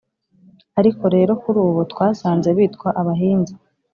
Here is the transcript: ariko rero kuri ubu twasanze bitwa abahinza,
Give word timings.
ariko 0.79 1.03
rero 1.15 1.31
kuri 1.41 1.57
ubu 1.67 1.81
twasanze 1.91 2.49
bitwa 2.57 2.87
abahinza, 3.01 3.53